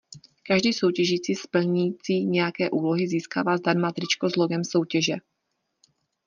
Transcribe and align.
Každý 0.43 0.73
soutěžíci 0.73 1.35
splnící 1.35 2.25
nějaké 2.25 2.69
úlohy 2.69 3.07
získává 3.07 3.57
zdarma 3.57 3.91
tričko 3.91 4.29
s 4.29 4.35
logem 4.35 4.63
soutěže. 4.63 5.13